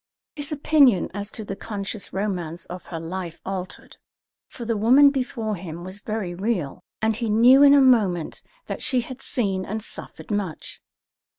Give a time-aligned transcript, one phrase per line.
[0.35, 3.97] His opinion as to the conscious romance of her life altered,
[4.47, 8.81] for the woman before him was very real, and he knew in a moment that
[8.81, 10.81] she had seen and suffered much.